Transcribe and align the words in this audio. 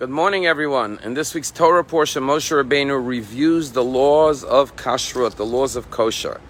Good 0.00 0.08
morning, 0.08 0.46
everyone. 0.46 0.98
In 1.04 1.12
this 1.12 1.34
week's 1.34 1.50
Torah 1.50 1.84
portion, 1.84 2.22
Moshe 2.22 2.50
Rabbeinu 2.50 3.06
reviews 3.06 3.72
the 3.72 3.84
laws 3.84 4.42
of 4.42 4.74
kashrut, 4.74 5.34
the 5.34 5.44
laws 5.44 5.76
of 5.76 5.90
kosher. 5.90 6.40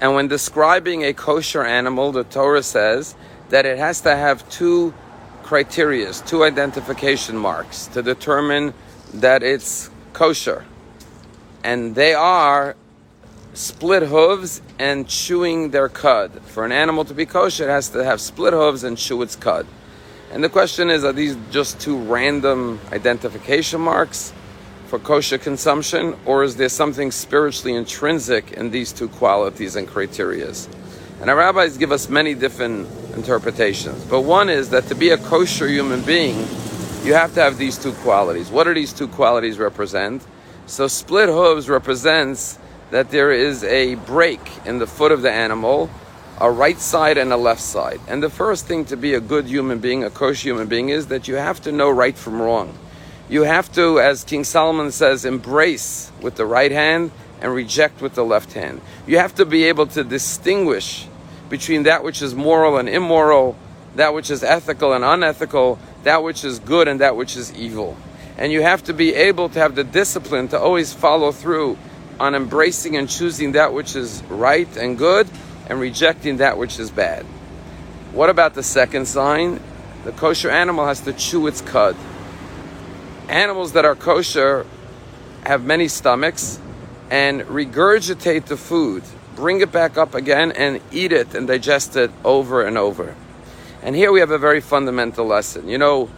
And 0.00 0.14
when 0.14 0.28
describing 0.28 1.02
a 1.02 1.12
kosher 1.12 1.64
animal, 1.64 2.12
the 2.12 2.22
Torah 2.22 2.62
says 2.62 3.16
that 3.48 3.66
it 3.66 3.76
has 3.76 4.02
to 4.02 4.14
have 4.14 4.48
two 4.50 4.94
criteria, 5.42 6.12
two 6.12 6.44
identification 6.44 7.36
marks 7.36 7.88
to 7.88 8.04
determine 8.04 8.72
that 9.14 9.42
it's 9.42 9.90
kosher. 10.12 10.64
And 11.64 11.96
they 11.96 12.14
are 12.14 12.76
split 13.52 14.04
hooves 14.04 14.62
and 14.78 15.08
chewing 15.08 15.72
their 15.72 15.88
cud. 15.88 16.40
For 16.42 16.64
an 16.64 16.70
animal 16.70 17.04
to 17.06 17.14
be 17.14 17.26
kosher, 17.26 17.64
it 17.64 17.72
has 17.72 17.88
to 17.88 18.04
have 18.04 18.20
split 18.20 18.52
hooves 18.52 18.84
and 18.84 18.96
chew 18.96 19.22
its 19.22 19.34
cud. 19.34 19.66
And 20.32 20.42
the 20.42 20.48
question 20.48 20.88
is 20.88 21.04
are 21.04 21.12
these 21.12 21.36
just 21.50 21.78
two 21.78 21.98
random 21.98 22.80
identification 22.90 23.82
marks 23.82 24.32
for 24.86 24.98
kosher 24.98 25.36
consumption, 25.38 26.16
or 26.24 26.42
is 26.42 26.56
there 26.56 26.70
something 26.70 27.10
spiritually 27.10 27.74
intrinsic 27.74 28.52
in 28.52 28.70
these 28.70 28.92
two 28.92 29.08
qualities 29.08 29.76
and 29.76 29.86
criterias? 29.86 30.68
And 31.20 31.28
our 31.28 31.36
rabbis 31.36 31.76
give 31.76 31.92
us 31.92 32.08
many 32.08 32.34
different 32.34 32.88
interpretations. 33.14 34.04
But 34.06 34.22
one 34.22 34.48
is 34.48 34.70
that 34.70 34.86
to 34.88 34.94
be 34.94 35.10
a 35.10 35.18
kosher 35.18 35.68
human 35.68 36.00
being, 36.02 36.38
you 37.04 37.14
have 37.14 37.34
to 37.34 37.40
have 37.42 37.58
these 37.58 37.76
two 37.76 37.92
qualities. 37.92 38.50
What 38.50 38.64
do 38.64 38.74
these 38.74 38.92
two 38.92 39.08
qualities 39.08 39.58
represent? 39.58 40.26
So 40.66 40.88
split 40.88 41.28
hooves 41.28 41.68
represents 41.68 42.58
that 42.90 43.10
there 43.10 43.32
is 43.32 43.64
a 43.64 43.96
break 43.96 44.40
in 44.64 44.78
the 44.78 44.86
foot 44.86 45.12
of 45.12 45.22
the 45.22 45.30
animal 45.30 45.90
a 46.40 46.50
right 46.50 46.78
side 46.78 47.18
and 47.18 47.32
a 47.32 47.36
left 47.36 47.60
side. 47.60 48.00
And 48.08 48.22
the 48.22 48.30
first 48.30 48.66
thing 48.66 48.84
to 48.86 48.96
be 48.96 49.14
a 49.14 49.20
good 49.20 49.46
human 49.46 49.78
being, 49.78 50.04
a 50.04 50.10
kosher 50.10 50.48
human 50.48 50.66
being, 50.66 50.88
is 50.88 51.08
that 51.08 51.28
you 51.28 51.36
have 51.36 51.60
to 51.62 51.72
know 51.72 51.90
right 51.90 52.16
from 52.16 52.40
wrong. 52.40 52.76
You 53.28 53.42
have 53.42 53.72
to, 53.72 54.00
as 54.00 54.24
King 54.24 54.44
Solomon 54.44 54.90
says, 54.90 55.24
embrace 55.24 56.10
with 56.20 56.34
the 56.36 56.46
right 56.46 56.72
hand 56.72 57.12
and 57.40 57.54
reject 57.54 58.00
with 58.00 58.14
the 58.14 58.24
left 58.24 58.52
hand. 58.52 58.80
You 59.06 59.18
have 59.18 59.34
to 59.36 59.44
be 59.44 59.64
able 59.64 59.86
to 59.88 60.04
distinguish 60.04 61.06
between 61.48 61.84
that 61.84 62.04
which 62.04 62.22
is 62.22 62.34
moral 62.34 62.78
and 62.78 62.88
immoral, 62.88 63.56
that 63.96 64.14
which 64.14 64.30
is 64.30 64.42
ethical 64.42 64.92
and 64.92 65.04
unethical, 65.04 65.78
that 66.04 66.22
which 66.22 66.44
is 66.44 66.58
good 66.58 66.88
and 66.88 67.00
that 67.00 67.16
which 67.16 67.36
is 67.36 67.52
evil. 67.54 67.96
And 68.36 68.52
you 68.52 68.62
have 68.62 68.84
to 68.84 68.94
be 68.94 69.14
able 69.14 69.48
to 69.50 69.58
have 69.58 69.74
the 69.74 69.84
discipline 69.84 70.48
to 70.48 70.58
always 70.58 70.92
follow 70.92 71.32
through 71.32 71.78
on 72.18 72.34
embracing 72.34 72.96
and 72.96 73.08
choosing 73.08 73.52
that 73.52 73.72
which 73.72 73.96
is 73.96 74.22
right 74.24 74.68
and 74.76 74.96
good 74.96 75.28
and 75.68 75.80
rejecting 75.80 76.38
that 76.38 76.58
which 76.58 76.78
is 76.78 76.90
bad. 76.90 77.24
What 78.12 78.30
about 78.30 78.54
the 78.54 78.62
second 78.62 79.06
sign? 79.06 79.60
The 80.04 80.12
kosher 80.12 80.50
animal 80.50 80.86
has 80.86 81.00
to 81.02 81.12
chew 81.12 81.46
its 81.46 81.60
cud. 81.60 81.96
Animals 83.28 83.72
that 83.72 83.84
are 83.84 83.94
kosher 83.94 84.66
have 85.44 85.64
many 85.64 85.88
stomachs 85.88 86.58
and 87.10 87.42
regurgitate 87.42 88.46
the 88.46 88.56
food, 88.56 89.02
bring 89.36 89.60
it 89.60 89.72
back 89.72 89.96
up 89.96 90.14
again, 90.14 90.52
and 90.52 90.80
eat 90.90 91.12
it 91.12 91.34
and 91.34 91.46
digest 91.46 91.96
it 91.96 92.10
over 92.24 92.62
and 92.62 92.76
over. 92.76 93.14
And 93.82 93.96
here 93.96 94.12
we 94.12 94.20
have 94.20 94.30
a 94.30 94.38
very 94.38 94.60
fundamental 94.60 95.26
lesson. 95.26 95.68
You 95.68 95.78
know, 95.78 96.10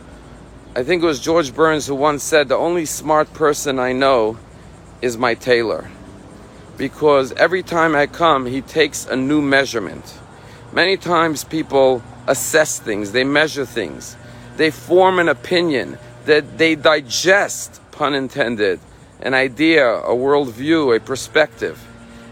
I 0.77 0.83
think 0.83 1.03
it 1.03 1.07
was 1.07 1.21
George 1.21 1.55
Burns 1.55 1.87
who 1.87 1.95
once 1.95 2.23
said, 2.23 2.49
The 2.49 2.57
only 2.57 2.87
smart 2.87 3.33
person 3.33 3.79
I 3.79 3.93
know 3.93 4.39
is 5.01 5.17
my 5.17 5.35
tailor 5.35 5.91
because 6.77 7.33
every 7.33 7.63
time 7.63 7.95
I 7.95 8.07
come, 8.07 8.47
he 8.47 8.61
takes 8.61 9.07
a 9.07 9.17
new 9.17 9.41
measurement. 9.41 10.19
Many 10.73 10.97
times 10.97 11.45
people 11.45 12.03
assess 12.27 12.81
things, 12.81 13.13
they 13.13 13.25
measure 13.25 13.65
things, 13.65 14.17
they 14.57 14.71
form 14.71 15.19
an 15.19 15.29
opinion, 15.29 15.99
that 16.25 16.59
they 16.59 16.75
digest, 16.75 17.81
pun 17.93 18.15
intended, 18.15 18.81
an 19.21 19.35
idea, 19.35 19.87
a 19.87 20.15
worldview, 20.15 20.97
a 20.97 21.01
perspective. 21.01 21.87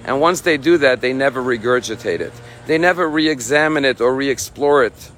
And 0.05 0.21
once 0.21 0.41
they 0.41 0.57
do 0.57 0.79
that, 0.79 1.01
they 1.01 1.13
never 1.13 1.43
regurgitate 1.43 2.21
it. 2.21 2.33
They 2.67 2.79
never 2.79 3.09
re 3.09 3.29
examine 3.29 3.85
it 3.85 4.01
or 4.01 4.15
re 4.15 4.29
explore 4.29 4.85
it, 4.85 5.11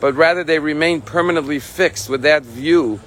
but 0.00 0.14
rather 0.14 0.42
they 0.42 0.58
remain 0.58 1.00
permanently 1.00 1.58
fixed 1.58 2.08
with 2.08 2.22
that 2.22 2.42
view 2.42 3.00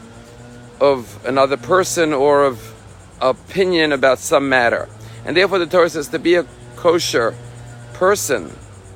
of 0.80 1.26
another 1.26 1.58
person 1.58 2.14
or 2.14 2.44
of 2.44 2.74
opinion 3.22 3.92
about 3.92 4.20
some 4.20 4.50
matter. 4.50 4.88
And 5.26 5.36
therefore, 5.36 5.60
the 5.60 5.66
Torah 5.66 5.90
says 5.90 6.08
to 6.10 6.20
be 6.20 6.36
a 6.36 6.46
kosher 6.76 7.36
person, 7.94 8.52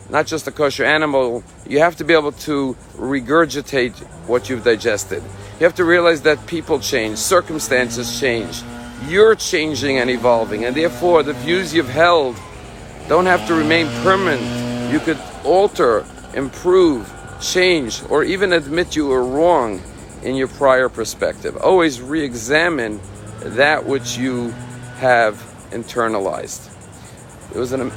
not 0.09 0.27
just 0.27 0.47
a 0.47 0.51
kosher 0.51 0.85
animal, 0.85 1.43
you 1.67 1.79
have 1.79 1.95
to 1.97 2.03
be 2.03 2.13
able 2.13 2.31
to 2.31 2.75
regurgitate 2.95 3.97
what 4.27 4.49
you've 4.49 4.63
digested. 4.63 5.23
You 5.59 5.65
have 5.65 5.75
to 5.75 5.85
realize 5.85 6.21
that 6.21 6.45
people 6.47 6.79
change, 6.79 7.17
circumstances 7.17 8.19
change, 8.19 8.61
you're 9.07 9.35
changing 9.35 9.97
and 9.97 10.09
evolving, 10.09 10.65
and 10.65 10.75
therefore 10.75 11.23
the 11.23 11.33
views 11.33 11.73
you've 11.73 11.89
held 11.89 12.37
don't 13.07 13.25
have 13.25 13.47
to 13.47 13.55
remain 13.55 13.87
permanent. 14.03 14.41
You 14.91 14.99
could 14.99 15.17
alter, 15.43 16.05
improve, 16.33 17.11
change, 17.41 18.03
or 18.09 18.23
even 18.23 18.53
admit 18.53 18.95
you 18.95 19.07
were 19.07 19.23
wrong 19.23 19.81
in 20.23 20.35
your 20.35 20.47
prior 20.47 20.89
perspective. 20.89 21.57
Always 21.57 22.01
re 22.01 22.23
examine 22.23 22.99
that 23.39 23.85
which 23.85 24.17
you 24.17 24.49
have 24.97 25.41
internalized. 25.71 26.69
It 27.53 27.57
was 27.57 27.73
a 27.73 27.89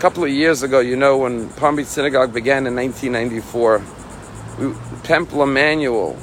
couple 0.00 0.24
of 0.24 0.30
years 0.30 0.62
ago, 0.62 0.80
you 0.80 0.96
know, 0.96 1.18
when 1.18 1.50
Palm 1.50 1.76
Beach 1.76 1.86
Synagogue 1.86 2.32
began 2.32 2.66
in 2.66 2.74
1994. 2.74 3.82
We, 4.58 4.72
temple 5.02 5.40
Emanu-El, 5.40 6.16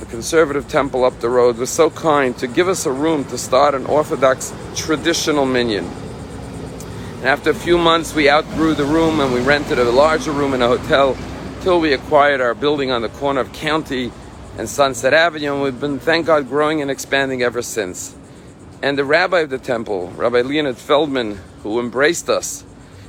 the 0.00 0.06
conservative 0.06 0.66
temple 0.68 1.04
up 1.04 1.20
the 1.20 1.28
road, 1.28 1.58
was 1.58 1.70
so 1.70 1.90
kind 1.90 2.36
to 2.38 2.46
give 2.46 2.68
us 2.68 2.86
a 2.86 2.92
room 2.92 3.24
to 3.26 3.36
start 3.36 3.74
an 3.74 3.84
Orthodox 3.84 4.54
traditional 4.74 5.44
minyan. 5.44 5.84
And 7.16 7.26
after 7.26 7.50
a 7.50 7.54
few 7.54 7.76
months, 7.76 8.14
we 8.14 8.30
outgrew 8.30 8.74
the 8.74 8.84
room 8.84 9.20
and 9.20 9.32
we 9.32 9.40
rented 9.40 9.78
a 9.78 9.84
larger 9.90 10.30
room 10.30 10.54
in 10.54 10.62
a 10.62 10.68
hotel 10.68 11.16
till 11.62 11.80
we 11.80 11.92
acquired 11.92 12.40
our 12.40 12.54
building 12.54 12.90
on 12.90 13.02
the 13.02 13.08
corner 13.08 13.40
of 13.40 13.52
County 13.52 14.12
and 14.56 14.68
Sunset 14.68 15.12
Avenue. 15.12 15.54
And 15.54 15.62
we've 15.62 15.80
been, 15.80 15.98
thank 15.98 16.26
God, 16.26 16.48
growing 16.48 16.80
and 16.80 16.90
expanding 16.90 17.42
ever 17.42 17.60
since. 17.62 18.14
And 18.84 18.98
the 18.98 19.04
rabbi 19.06 19.40
of 19.40 19.48
the 19.48 19.56
temple, 19.56 20.10
Rabbi 20.10 20.42
Leonard 20.42 20.76
Feldman, 20.76 21.40
who 21.62 21.80
embraced 21.80 22.28
us, 22.28 22.66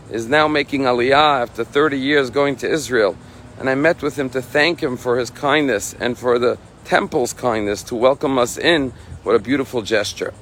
is 0.10 0.26
now 0.26 0.48
making 0.48 0.84
aliyah 0.84 1.42
after 1.42 1.66
30 1.66 2.00
years 2.00 2.30
going 2.30 2.56
to 2.56 2.72
Israel. 2.72 3.18
And 3.60 3.70
I 3.70 3.76
met 3.76 4.02
with 4.02 4.18
him 4.18 4.30
to 4.30 4.42
thank 4.42 4.82
him 4.82 4.96
for 4.96 5.18
his 5.18 5.30
kindness 5.30 5.94
and 6.00 6.18
for 6.18 6.40
the 6.40 6.58
temple's 6.86 7.34
kindness 7.34 7.84
to 7.84 7.96
welcome 7.96 8.38
us 8.38 8.58
in. 8.58 8.92
What 9.24 9.36
a 9.36 9.40
beautiful 9.40 9.82
gesture. 9.82 10.34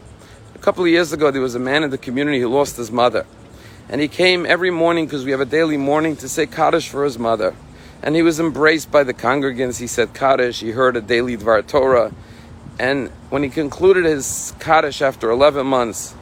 A 0.54 0.60
couple 0.60 0.84
of 0.84 0.92
years 0.92 1.12
ago, 1.12 1.32
there 1.32 1.42
was 1.42 1.56
a 1.56 1.60
man 1.60 1.84
in 1.84 1.90
the 1.90 1.98
community 1.98 2.40
who 2.40 2.50
lost 2.50 2.78
his 2.78 2.92
mother. 2.92 3.26
And 3.90 4.02
he 4.02 4.08
came 4.08 4.46
every 4.46 4.70
morning 4.70 5.08
because 5.08 5.26
we 5.26 5.32
have 5.32 5.42
a 5.42 5.46
daily 5.46 5.78
morning 5.78 6.16
to 6.18 6.30
say 6.30 6.46
Kaddish 6.46 6.90
for 6.90 7.04
his 7.04 7.18
mother. 7.18 7.56
And 8.04 8.16
he 8.16 8.22
was 8.22 8.40
embraced 8.40 8.92
by 8.92 9.04
the 9.04 9.16
congregants. 9.16 9.80
He 9.80 9.88
said 9.88 10.14
Kaddish. 10.14 10.60
He 10.60 10.74
heard 10.74 10.96
a 10.96 11.02
daily 11.02 11.38
Dvar 11.38 11.66
Torah. 11.66 12.14
And 12.80 13.10
when 13.30 13.44
he 13.44 13.50
concluded 13.50 14.06
his 14.06 14.54
Kaddish 14.60 15.02
after 15.02 15.30
11 15.30 15.66
months, 15.66 16.16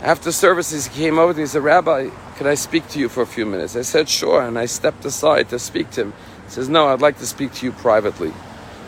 after 0.00 0.32
services, 0.32 0.88
he 0.88 1.02
came 1.04 1.18
over 1.18 1.32
to 1.32 1.36
me 1.36 1.42
and 1.42 1.50
said, 1.50 1.62
Rabbi, 1.62 2.10
could 2.36 2.46
I 2.46 2.54
speak 2.54 2.88
to 2.88 2.98
you 2.98 3.08
for 3.08 3.22
a 3.22 3.26
few 3.26 3.46
minutes? 3.46 3.76
I 3.76 3.82
said, 3.82 4.08
sure. 4.08 4.42
And 4.42 4.58
I 4.58 4.66
stepped 4.66 5.04
aside 5.04 5.48
to 5.50 5.58
speak 5.58 5.90
to 5.92 6.02
him. 6.02 6.12
He 6.44 6.50
says, 6.50 6.68
no, 6.68 6.88
I'd 6.88 7.00
like 7.00 7.18
to 7.18 7.26
speak 7.26 7.52
to 7.54 7.66
you 7.66 7.72
privately. 7.72 8.32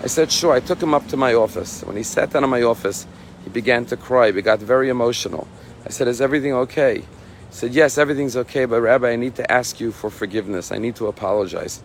I 0.03 0.09
said, 0.09 0.31
sure. 0.31 0.53
I 0.53 0.61
took 0.61 0.83
him 0.83 0.93
up 0.93 1.06
to 1.09 1.17
my 1.17 1.33
office. 1.33 1.83
When 1.84 1.97
he 1.97 2.03
sat 2.03 2.31
down 2.31 2.44
in 2.44 2.50
my 2.50 2.62
office, 2.62 3.06
he 3.44 3.50
began 3.50 3.87
to 3.87 3.97
cry. 3.97 4.31
He 4.33 4.43
got 4.43 4.59
very 4.59 4.88
emotional. 4.88 5.49
I 5.87 5.91
said, 5.91 6.09
is 6.09 6.21
everything 6.21 6.53
okay? 6.53 6.99
He 6.99 7.05
said, 7.50 7.73
yes, 7.73 7.97
everything's 7.97 8.37
okay, 8.37 8.65
but 8.65 8.83
Rabbi, 8.83 9.11
I 9.11 9.17
need 9.17 9.37
to 9.37 9.50
ask 9.50 9.81
you 9.81 9.93
for 9.93 10.11
forgiveness. 10.11 10.73
I 10.73 10.78
need 10.78 10.97
to 10.97 11.06
apologize. 11.06 11.83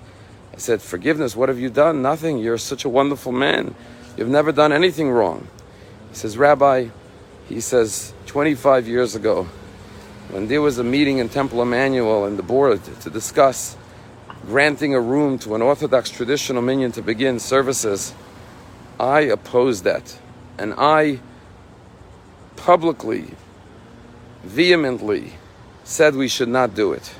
I 0.53 0.57
said, 0.57 0.81
forgiveness? 0.81 1.35
What 1.35 1.47
have 1.47 1.59
you 1.59 1.69
done? 1.69 2.01
Nothing. 2.01 2.39
You're 2.39 2.57
such 2.57 2.83
a 2.83 2.89
wonderful 2.89 3.31
man. 3.31 3.75
You've 4.17 4.29
never 4.29 4.51
done 4.51 4.71
anything 4.71 5.09
wrong. 5.09 5.47
He 6.09 6.15
says, 6.15 6.37
Rabbi, 6.37 6.89
he 7.47 7.61
says, 7.61 8.13
25 8.27 8.87
years 8.87 9.15
ago, 9.15 9.47
when 10.29 10.47
there 10.47 10.61
was 10.61 10.77
a 10.77 10.83
meeting 10.83 11.17
in 11.17 11.29
Temple 11.29 11.59
Emanu-El 11.59 12.25
and 12.25 12.37
the 12.37 12.43
board 12.43 12.81
to 13.01 13.09
discuss 13.09 13.75
granting 14.47 14.95
a 14.95 14.99
room 14.99 15.37
to 15.39 15.55
an 15.55 15.61
Orthodox 15.61 16.09
traditional 16.09 16.61
minyan 16.61 16.91
to 16.93 17.01
begin 17.01 17.39
services, 17.39 18.13
I 18.99 19.21
opposed 19.21 19.83
that. 19.83 20.17
And 20.57 20.73
I 20.77 21.19
publicly, 22.55 23.33
vehemently 24.43 25.33
said 25.83 26.15
we 26.15 26.27
should 26.27 26.49
not 26.49 26.75
do 26.75 26.93
it. 26.93 27.13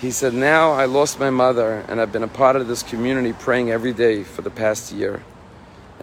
He 0.00 0.10
said, 0.10 0.34
Now 0.34 0.72
I 0.72 0.84
lost 0.84 1.18
my 1.18 1.30
mother 1.30 1.84
and 1.88 2.00
I've 2.00 2.12
been 2.12 2.22
a 2.22 2.28
part 2.28 2.56
of 2.56 2.68
this 2.68 2.82
community 2.82 3.32
praying 3.32 3.70
every 3.70 3.92
day 3.92 4.22
for 4.22 4.42
the 4.42 4.50
past 4.50 4.92
year. 4.92 5.22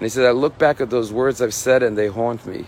And 0.01 0.07
he 0.07 0.09
said, 0.09 0.25
I 0.25 0.31
look 0.31 0.57
back 0.57 0.81
at 0.81 0.89
those 0.89 1.13
words 1.13 1.44
I've 1.44 1.53
said 1.53 1.83
and 1.83 1.95
they 1.95 2.07
haunt 2.07 2.44
me. 2.48 2.65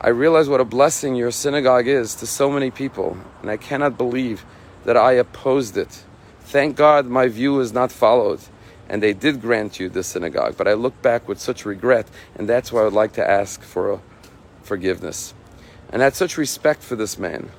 I 0.00 0.10
realize 0.10 0.48
what 0.48 0.60
a 0.60 0.64
blessing 0.64 1.16
your 1.16 1.32
synagogue 1.32 1.88
is 1.88 2.14
to 2.16 2.28
so 2.28 2.48
many 2.48 2.70
people, 2.70 3.18
and 3.42 3.50
I 3.50 3.56
cannot 3.56 3.98
believe 3.98 4.44
that 4.84 4.96
I 4.96 5.14
opposed 5.14 5.76
it. 5.76 6.04
Thank 6.42 6.76
God 6.76 7.06
my 7.06 7.26
view 7.26 7.58
is 7.58 7.72
not 7.72 7.90
followed. 7.90 8.38
and 8.88 9.02
they 9.02 9.12
did 9.12 9.40
grant 9.40 9.80
you 9.80 9.88
the 9.88 10.02
synagogue. 10.02 10.56
But 10.56 10.68
I 10.68 10.74
look 10.74 11.00
back 11.02 11.28
with 11.28 11.40
such 11.40 11.64
regret, 11.64 12.06
and 12.36 12.48
that's 12.48 12.72
why 12.72 12.82
I 12.82 12.84
would 12.84 12.92
like 12.92 13.12
to 13.14 13.28
ask 13.28 13.62
for 13.62 14.00
forgiveness. 14.62 15.34
And 15.90 16.02
I 16.02 16.06
had 16.06 16.14
such 16.14 16.36
respect 16.36 16.82
for 16.82 16.96
this 16.96 17.18
man, 17.18 17.50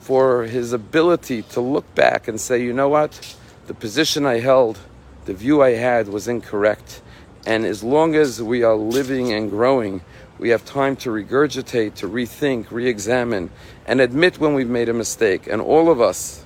for 0.00 0.44
his 0.44 0.72
ability 0.72 1.42
to 1.42 1.60
look 1.60 1.94
back 1.94 2.28
and 2.28 2.40
say, 2.40 2.62
you 2.62 2.72
know 2.72 2.88
what? 2.88 3.36
The 3.66 3.74
position 3.74 4.26
I 4.26 4.40
held, 4.40 4.78
the 5.24 5.34
view 5.34 5.62
I 5.62 5.72
had 5.72 6.08
was 6.08 6.28
incorrect. 6.28 7.00
And 7.46 7.66
as 7.66 7.82
long 7.82 8.14
as 8.14 8.42
we 8.42 8.62
are 8.62 8.74
living 8.74 9.32
and 9.32 9.50
growing, 9.50 10.00
we 10.38 10.48
have 10.48 10.64
time 10.64 10.96
to 10.96 11.10
regurgitate, 11.10 11.94
to 11.96 12.08
rethink, 12.08 12.70
re 12.70 12.88
examine, 12.88 13.50
and 13.86 14.00
admit 14.00 14.38
when 14.38 14.54
we've 14.54 14.68
made 14.68 14.88
a 14.88 14.94
mistake. 14.94 15.46
And 15.46 15.60
all 15.60 15.90
of 15.90 16.00
us 16.00 16.44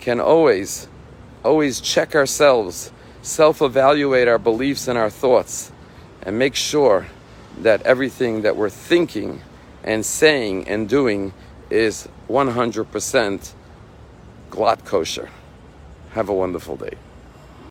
can 0.00 0.20
always, 0.20 0.86
always 1.44 1.80
check 1.80 2.14
ourselves, 2.14 2.92
self 3.22 3.62
evaluate 3.62 4.28
our 4.28 4.38
beliefs 4.38 4.86
and 4.86 4.98
our 4.98 5.10
thoughts, 5.10 5.72
and 6.22 6.38
make 6.38 6.54
sure 6.54 7.06
that 7.58 7.82
everything 7.82 8.42
that 8.42 8.56
we're 8.56 8.70
thinking 8.70 9.42
and 9.82 10.04
saying 10.04 10.68
and 10.68 10.88
doing 10.88 11.32
is 11.70 12.06
100% 12.28 13.52
glatt 14.50 14.84
kosher. 14.84 15.30
Have 16.10 16.28
a 16.28 16.34
wonderful 16.34 16.76
day. 16.76 16.96